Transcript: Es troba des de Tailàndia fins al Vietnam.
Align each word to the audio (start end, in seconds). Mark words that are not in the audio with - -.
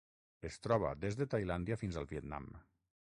Es 0.47 0.55
troba 0.67 0.93
des 1.03 1.19
de 1.19 1.27
Tailàndia 1.33 1.79
fins 1.83 1.99
al 2.01 2.09
Vietnam. 2.15 2.49